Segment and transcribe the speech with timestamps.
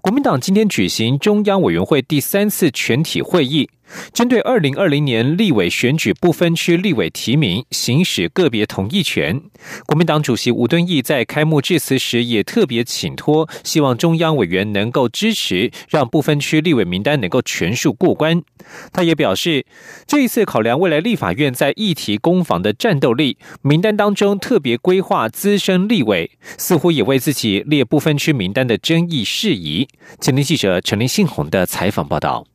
[0.00, 3.68] 国民党今天举行中央委员会第三次全体会议。
[4.12, 9.40] 针对二零二零年立委选举不分区立委提名行使个别同意权，
[9.86, 18.42] 国民党主席吴敦义在开幕致辞时也特别请托，希望中央委员能够支持，让不分区立委名单能够全数过关。
[18.92, 19.64] 他也表示，
[20.04, 29.65] 这一次考量未来立法院在议题攻防的战斗力，名单当中特别规划资深立委，似乎也为自己列不分区名单的争议事宜。
[30.20, 32.46] 前天记者陈林信宏的采访报道。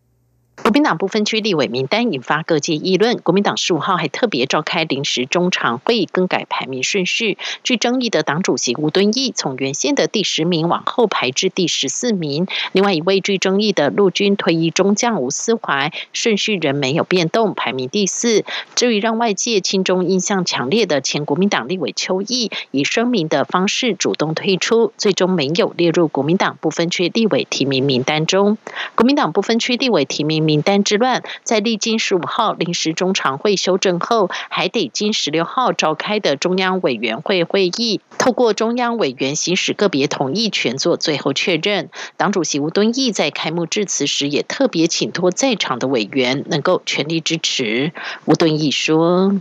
[0.63, 3.17] 国民党不分区立委名单引发各界议论。
[3.17, 7.37] 国民党十五号还特别召开临时中常会议，更改排名顺序。
[7.63, 12.47] 据争议的党主席吴敦义从原先的第十名往后排至第十四名。
[12.73, 18.45] 另外一位据争议的陆军退役中将吴思怀顺序仍没有变动，排名第四。
[18.75, 28.57] 至于让外界心中印象强烈的前国民党立委邱毅，以声明的方式主动退出，最终没有列入国民党不分区立委提名名单中。
[28.95, 30.50] 国民党不分区立委提名名。
[30.51, 41.89] 名单之乱，在历经十五号临时中常会修正后，还得经十六号召开的中央委员会会议，透过中央委员行使个别同意权做最后确认。
[42.17, 47.93] 党主席吴敦义在开幕致辞时，也特别请托在场的委员能够全力支持。
[48.25, 49.31] 吴敦义说：“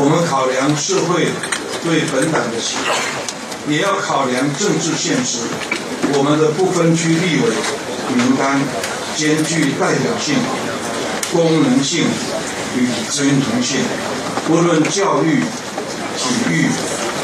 [0.00, 1.26] 我们考量社会
[1.84, 5.40] 对本党的期待，也要考量政治现实。
[6.14, 7.52] 我们的不分区立委
[8.16, 8.58] 名单。”
[9.16, 10.34] 兼具代表性、
[11.32, 12.04] 功能性
[12.76, 13.78] 与资源同性，
[14.50, 15.40] 无论教育、
[16.16, 16.66] 体育、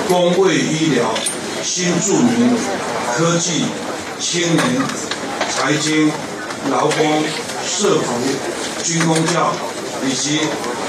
[0.08, 1.12] 公卫医疗、
[1.64, 2.56] 新住民、
[3.16, 3.64] 科技、
[4.20, 4.62] 青年、
[5.50, 6.12] 财经、
[6.70, 7.24] 劳工、
[7.66, 8.04] 社服、
[8.84, 9.52] 军工教
[10.06, 10.38] 以及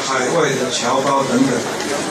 [0.06, 1.50] 海外的侨胞等等，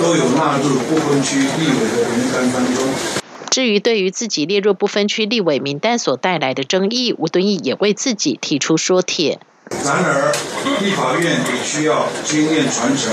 [0.03, 3.20] 都有纳入不分区立委的名单当中。
[3.51, 9.41] 至于对于自己列入不分区立委名单所带来的争议，吴敦义也为自己提出说帖。
[9.85, 10.33] 然而，
[10.81, 13.13] 立法院也需要经验传承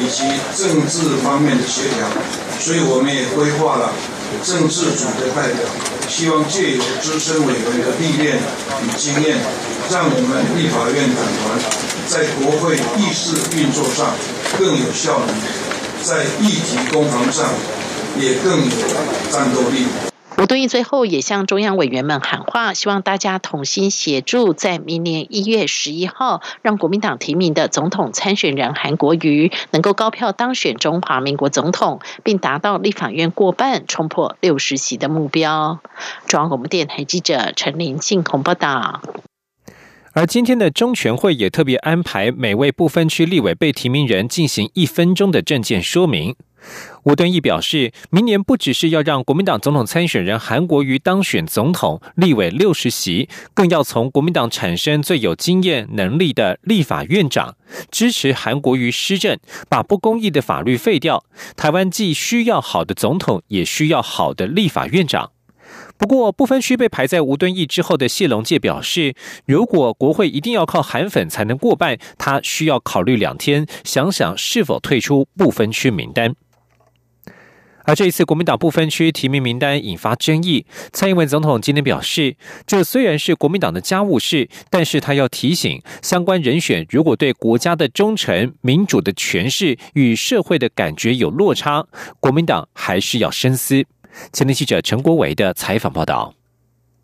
[0.00, 0.24] 以及
[0.56, 2.06] 政治方面的协调，
[2.58, 3.94] 所以我们也规划了
[4.42, 5.62] 政治组的代表，
[6.08, 8.36] 希望借由资深委员的历练
[8.82, 9.38] 与经验，
[9.90, 11.54] 让我们立法院党团
[12.06, 14.10] 在国会议事运作上
[14.58, 15.30] 更有效率，
[16.02, 17.48] 在议题攻防上。
[18.20, 18.70] 也更有
[19.30, 19.86] 战斗力。
[20.40, 35.80] 吴敦义最后也向中央委员们喊话，希望大家同心协助，在明年一月十一号，让国民党提名的总统参选人韩国瑜能够高票当选中华民国总统，并达到立法院过半，冲破六十席的目标。
[36.28, 39.02] 中央广播电台记者陈林信鸿报道。
[40.12, 46.36] 而今天的中全会也特别安排每位不分区立委被提名人进行一分钟的证件说明。
[47.04, 57.56] 吴敦义表示，明年不只是要让国民党总统参选人韩国瑜当选总统，立委六十席，更要从国民党产生最有经验能力的立法院长，
[57.90, 61.24] 支持韩国瑜施政，把不公义的法律废掉。
[61.56, 65.30] 台湾既需要好的总统，也需要好的立法院长。
[65.96, 69.14] 不过，不分区被排在吴敦义之后的谢龙介表示，
[69.46, 76.34] 如果国会一定要靠韩粉才能过半，他需要考虑两天，想想是否退出不分区名单。
[77.88, 91.86] 而这一次国民党不分区提名名单引发争议，蔡英文总统今天表示，这虽然是国民党的家务事，但是他要提醒相关人选，如果对国家的忠诚、民主的诠释与社会的感觉有落差，
[92.20, 93.82] 国民党还是要深思。
[94.34, 96.37] 前天记者陈国伟的采访报道。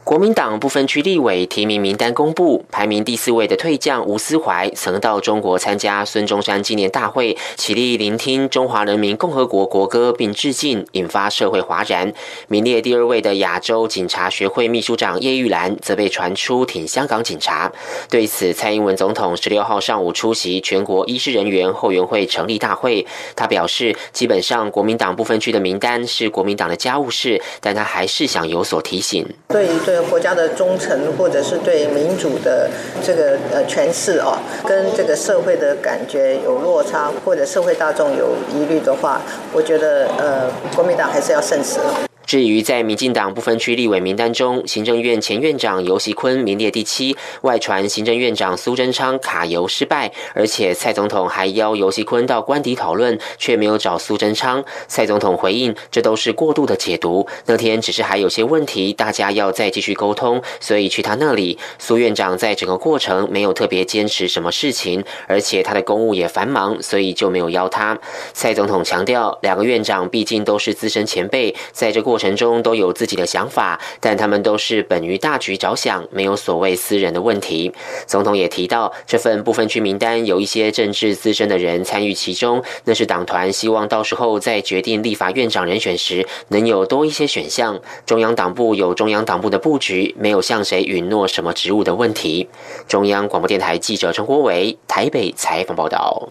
[0.04, 12.12] 国民党不分区立委提名名单公布，排名第四位的退将吴思怀曾到中国参加孙中山纪念大会，起立聆听中华人民共和国国歌并致敬，引发社会哗然。
[12.49, 17.73] 名列第二位的亚洲警察学会秘书长叶玉兰则被传出挺香港警察。
[18.11, 29.26] 对此，蔡英文总统十六号上午出席全国医师人员后援会成立大会，他表示，基本上国民党不分区的名单是国民党的家务事，但他还是想有所提醒。
[29.49, 29.94] 对对。
[30.02, 32.69] 国家的忠诚，或者是对民主的
[33.02, 39.20] 这个呃诠释哦，跟这个社会的感觉有落差，或者社会大众有疑虑的话，
[39.52, 41.81] 我觉得呃，国民党还是要慎思。
[42.26, 54.65] 至于在民进党不分区立委名单中，行政院前院长游锡坤名列第七，外传行政院长苏贞昌卡游失败，而且蔡总统还邀游锡坤到官邸讨论，却没有找苏贞昌。
[54.88, 57.26] 蔡总统回应，这都是过度的解读。
[57.44, 61.59] 那天只是还有些问题，大家要再继续沟通，所以去他那里。
[61.79, 67.99] 苏院长在整个过程没有特别坚持什么事情，而且他的公务也繁忙，所以就没有邀他。
[68.32, 72.13] 蔡总统强调，两个院长毕竟都是资深前辈，在这过。
[72.14, 77.72] 过程中都有自己的想法，但他们都是本于大局着想，没有所谓私人的问题。
[78.06, 87.81] 总统也提到，这份部分区名单有一些政治资深的人参与其中，那是党团希望到时候在决定立法院长人选时，能有多一些选项。
[88.06, 92.49] 中央党部有中央党部的布局，没有向谁允诺什么职务的问题。
[92.87, 96.28] 中央广播电台记者陈国伟台北采访报道。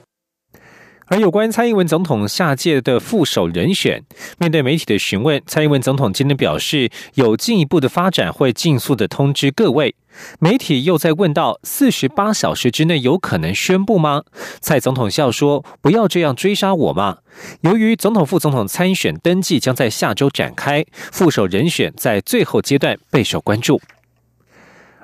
[1.08, 4.04] 而有关蔡英文总统下届的副手人选，
[4.38, 9.96] 面对媒体的询问，蔡英文总统今天表示，有进一步的发展会尽速的通知各位。
[10.40, 14.24] 媒体又在问到，四十八小时之内有可能宣布吗？
[14.62, 17.18] 蔡总统笑说：“不要这样追杀我嘛。”
[17.62, 23.82] 由于总统、副总统参选登记将在下周展开，副手人选在最后阶段备受关注。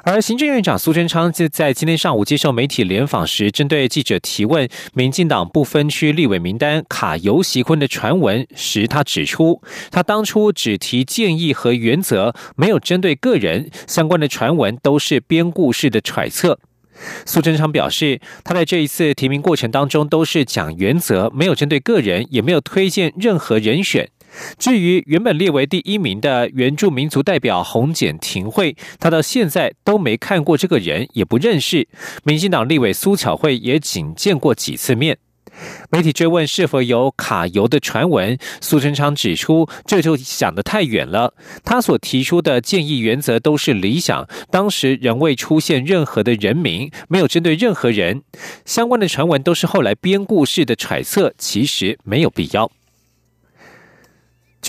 [0.04, 9.62] 而行政院长苏贞昌就在今天上午接受媒体联访时，针对记者提问民进党不分区立委名单卡游锡坤的传闻时，他指出，
[9.92, 16.58] 他当初只提建议和原则，没有针对个人相关的传闻，都是编故事的揣测。
[17.26, 24.10] 苏贞昌表示，他在这一次提名过程当中都是讲原则，没有针对个人，也没有推荐任何人选。
[24.58, 31.88] 至于原本列为第一名的原住民族代表洪简廷慧，他到现在都没看过这个人，也不认识。
[32.24, 35.18] 民进党立委苏巧慧也仅见过几次面。
[35.90, 41.34] 媒体追问是否有卡油的传闻，苏贞昌指出，这就想得太远了。
[41.66, 48.22] 他所提出的建议原则都是理想，当时仍未出现任何的人名，没有针对任何人。
[48.64, 52.72] 相关的传闻都是后来编故事的揣测，其实没有必要。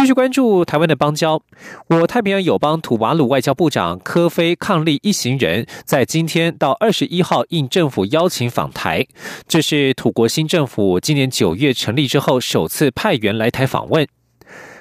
[0.01, 1.43] 继续关注台湾的邦交，
[1.89, 9.07] 我太平洋友邦土瓦鲁外交部长科菲抗力一行人在今天到二十一号应政府邀请访台，
[9.47, 14.09] 这是土国新政府今年九月成立之后首次派员来台访问。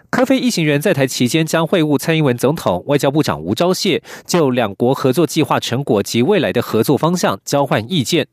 [0.10, 8.26] 科菲一行人在台期间将会晤蔡英文总统、外交部长吴钊燮，就两国合作计划成果及未来的合作方向交换意见。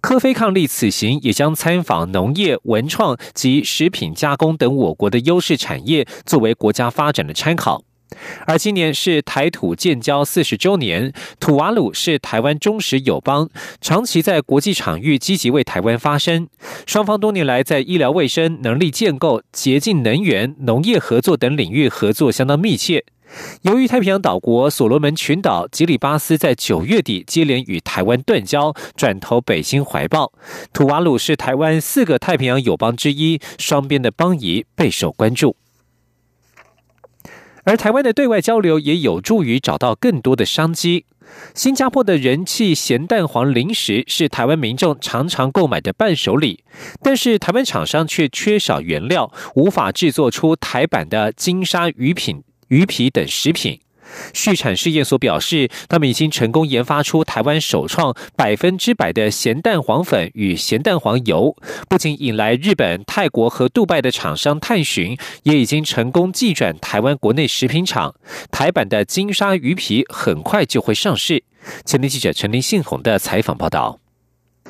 [0.00, 7.84] 科菲抗力此行也将参访农业、文创及食品加工等我国的优势产业，作为国家发展的参考。
[8.46, 13.48] 而今年是台土建交四十周年，土瓦鲁是台湾忠实友邦，
[13.80, 16.46] 长期在国际场域积极为台湾发声。
[16.86, 23.06] 双方多年来在医疗卫生、能力建构、洁净能源、农业合作等领域合作相当密切。
[23.62, 30.32] 由于太平洋岛国所罗门群岛、吉里巴斯在九月底接连与台湾断交，转投北京怀抱。
[30.72, 35.56] 土瓦鲁是台湾四个太平洋友邦之一，双边的邦谊备受关注。
[37.64, 41.04] 而台湾的对外交流也有助于找到更多的商机。
[41.54, 46.64] 新加坡的人气咸蛋黄零食是台湾民众常常购买的伴手礼，
[47.00, 52.42] 但是台湾厂商却缺少原料，无法制作出台版的金沙鱼品。
[52.72, 53.78] 鱼皮等食品，
[54.32, 61.54] 畜产试验所表示，他们已经成功研发出台湾首创百分之百的咸蛋黄粉与咸蛋黄油，
[61.86, 68.14] 不仅引来日本、泰国和杜拜的厂商探寻，也已经成功寄转台湾国内食品厂。
[68.50, 71.44] 台版的金沙鱼皮很快就会上市。
[71.84, 73.98] 前天记者陈林信宏的采访报道。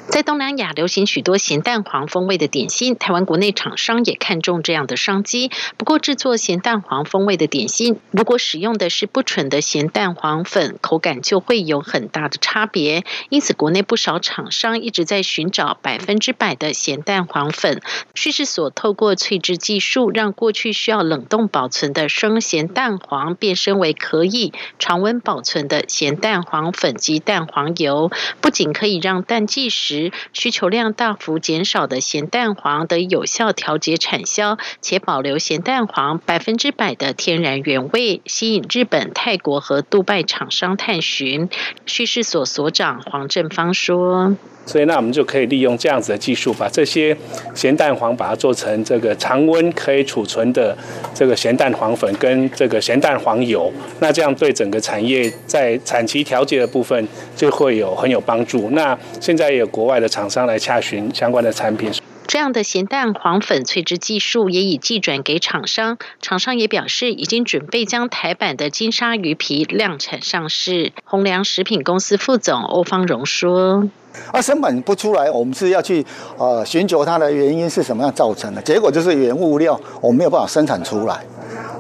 [0.09, 5.51] 在东南亚流行许多咸蛋黄风味的点心，台湾国内厂商也看中这样的商机。
[5.79, 13.05] 不过，制作咸蛋黄风味的点心，如果使用的是不纯的咸蛋黄粉，口感就会有很大的差别。
[13.31, 17.81] 因此，国内不少厂商一直在寻找百分之百的咸蛋黄粉。
[18.15, 29.92] 叙事所透过萃制技术，让过去需要冷冻保存的生咸蛋黄变身为可以常温保存的咸蛋黄粉及蛋黄油，不仅可以让蛋计时。
[30.33, 41.49] 需求量大幅减少的咸蛋黄得以有效调节产销，且保留咸蛋黄百分之百的天然原味，吸引日本、泰国和杜拜厂商探寻。
[41.87, 47.17] 叙事所所长黄正芳说：“所以那我们就可以利用这样子的技术，把这些
[47.55, 50.77] 咸蛋黄把它做成这个常温可以储存的
[51.15, 53.73] 这个咸蛋黄粉跟这个咸蛋黄油。
[54.01, 57.07] 那这样对整个产业在产期调节的部分
[57.37, 58.71] 就会有很有帮助。
[58.71, 61.91] 那现在有国。”国外的厂商来洽询相关的产品。
[62.29, 70.93] 这样的咸蛋黄粉萃制技术也已寄转给厂商，厂商也表示已经准备将台版的金沙鱼皮量产上市。
[71.05, 73.89] 鸿良食品公司副总欧方荣说
[74.31, 76.07] ：“啊，生产不出来，我们是要去
[76.39, 81.27] 呃寻求它的原因是什么样造成的，结果就是原物料我们没有办法生产出来。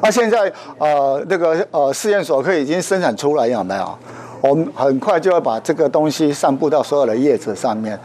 [0.02, 3.96] 那现在呃那个呃试验所可以已经生产出来，有没有？
[4.42, 7.98] 我们很快就要把这个东西散布到所有的叶子上面。”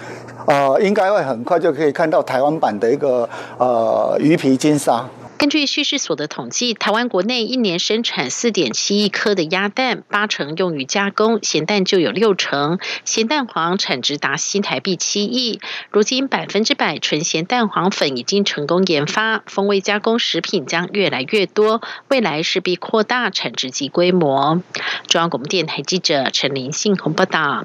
[0.47, 3.27] 呃，应该会很快就可以看到台湾版的一个
[3.57, 5.03] 呃鱼皮金沙。
[5.37, 12.79] 根据叙事所的统计，台湾国内一年生产四点七亿颗的鸭蛋，八成用于加工，咸蛋就有六成。
[13.05, 15.59] 咸蛋黄产值达新台币七亿。
[15.91, 24.63] 如今百分之百纯咸蛋黄粉已经成功研发，风味加工食品将越来越多，未来势必扩大产值及规模。
[25.07, 27.63] 中央广播电台记者陈林信鸿报道。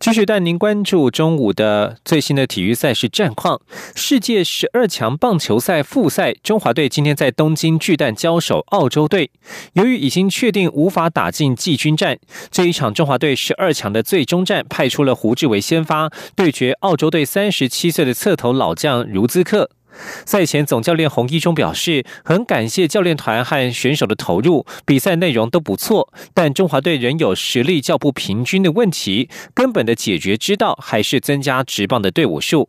[0.00, 3.60] 继续带您关注中午的最新的体育赛事战况。
[3.96, 9.30] 世界十二强棒球赛复赛，中华队今天在东京巨蛋交手澳洲队。
[9.72, 12.16] 由于已经确定无法打进季军战，
[12.50, 19.68] 这一场中华队十二强的最终战派出了胡志伟先发对决澳洲队三十七岁的侧头老将茹兹克。
[20.24, 32.68] 赛前，总教练洪一中表示，很感谢教练团和选手的投入，比赛内容都不错，但中华队仍有实力较不平均的问题，根本的解决之道还是增加职棒的队伍数。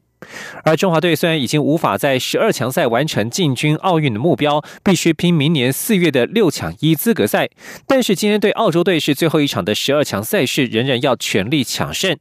[0.63, 7.49] 而中华队虽然已经无法在十二强赛完成进军奥运的目标，必须拼明年四月的六强一资格赛，
[7.87, 12.17] 但是今天对澳洲队是最后一场的十二强赛事，仍然要全力抢胜。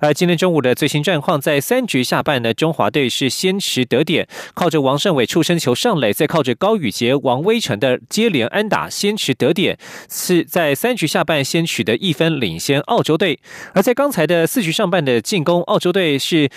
[0.00, 9.78] 而今天中午的最新战况，在三局下半呢，中华队是先持得点，靠着王胜伟触身球上垒，再靠着高宇杰、王威成的接连安打先持得点，
[10.10, 13.38] 是在三局下半先取得一分领先澳洲队。
[13.74, 16.48] 而在刚才的四局上半的进攻，澳洲队是。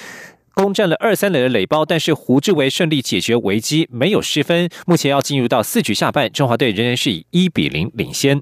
[0.55, 4.69] 攻占了二三垒的垒包，但是胡志伟顺利解决危机，没有失分。
[4.87, 8.41] 目前要进入到四局下半，中华队仍然是以一比零领先。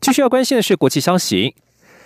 [0.00, 1.54] 继续要关心的是国际消息：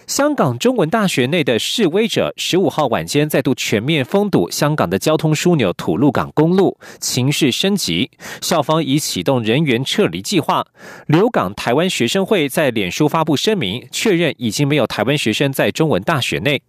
[0.07, 8.11] 香港中文大学内的示威者十五号晚间再度全面封堵香港的交通枢纽吐露港公路，情势升级。
[8.41, 10.67] 校方已启动人员撤离计划。
[11.07, 16.63] 留港台湾学生会在脸书发布声明，确认已经没有台湾学生在中文大学内。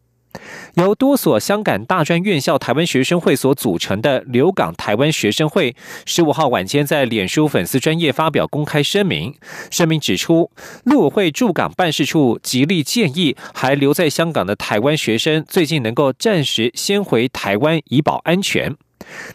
[0.75, 9.35] 由多所香港大专院校台湾学生会所组成的留港台湾学生会，十五号晚间在脸书粉丝专业发表公开声明。
[9.69, 10.49] 声明指出，
[10.85, 18.75] 陆委会驻港办事处极力建议还留在香港的台湾学生，最近能够暂时先回台湾，以保安全。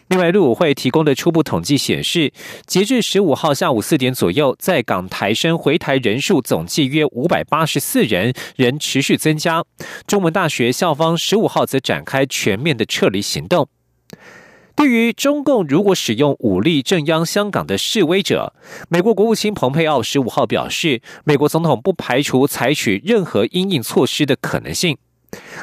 [0.09, 2.31] 另外，陆委会提供的初步统计显示，
[2.65, 9.63] 截至十五号下午四点左右，在港台生回台人数总计约五百八十四人，仍持续增加。
[10.05, 13.67] 中文大学校方十五号则展开全面的撤离行动。
[14.75, 18.53] 对于中共如果使用武力镇压香港的示威者，
[18.89, 24.97] 美国国务卿蓬佩奥十五号表示，美国总统不排除采取任何应应措施的可能性。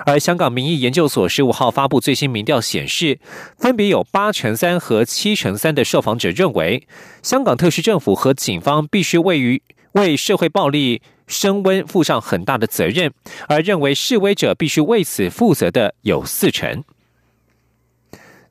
[0.06, 3.18] 而香港民意研究所十五号发布最新民调显示，
[3.56, 6.86] 分别有八成三和七成三的受访者认为，
[7.22, 13.12] 香港特区政府和警方必须位于为社会暴力升温负上很大的责任，
[13.48, 16.84] 而认为示威者必须为此负责的有四成。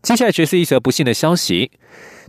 [0.02, 1.72] 接下来这是一则不幸的消息：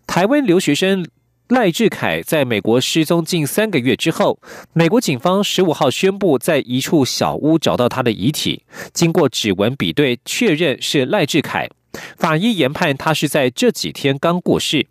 [0.07, 1.07] 台湾留学生。
[1.49, 4.39] 赖志凯在美国失踪近三个月之后，
[4.73, 8.63] 美国警方十五号宣布在一处小屋找到他的遗体，
[8.95, 11.69] 经过指纹比对，确认是赖志凯。
[12.17, 14.87] 法医研判他是在这几天刚过世。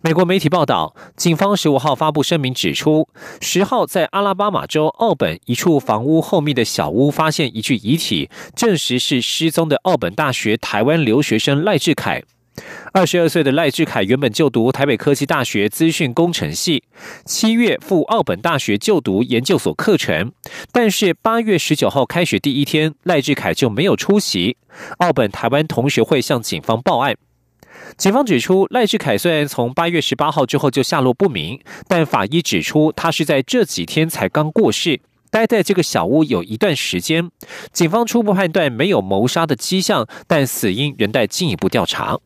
[0.00, 3.06] 美国媒体报道，警方十五号发布声明指出，
[3.42, 12.22] 十号在阿拉巴马州奥本一处房屋后面的小屋发现一具遗体，证实是失踪的奥本大学台湾留学生赖志凯。
[12.92, 16.84] 二十二岁的赖志凯原本就读台北科技大学资讯工程系，
[17.24, 20.32] 七月赴澳本大学就读研究所课程，
[20.70, 24.56] 但是八月十九号开学第一天，赖志凯就没有出席。
[24.98, 27.16] 澳本台湾同学会向警方报案，
[27.96, 37.30] 警方指出，赖志凯虽然从八月十八号之后就下落不明，但法医指出他是在这几天才刚过世，待在这个小屋有一段时间。
[37.72, 42.18] 警方初步判断没有谋杀的迹象，但死因仍待进一步调查。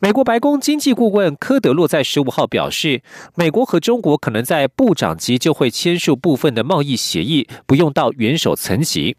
[0.00, 3.02] 美国白宫经济顾问科德洛在十五号表示，
[3.34, 9.16] 美国和中国可能在部长级就会签署部分的贸易协议，不用到元首层级。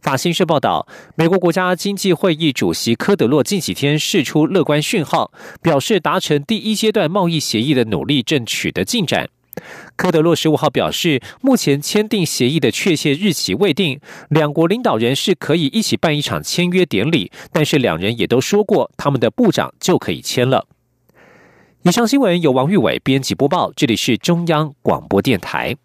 [0.00, 5.30] 法新社报道，美国国家经济会议主席科德洛近几天释出乐观讯号，
[5.60, 9.28] 表示达成第一阶段贸易协议的努力正取得进展。
[9.96, 20.66] 科德洛十五号表示，目前签订协议的确切日期未定，两国领导人是可以一起办一场签约典礼，但是两人也都说过，他们的部长就可以签了。
[21.82, 25.76] 以上新闻由王玉伟编辑播报，这里是中央广播电台。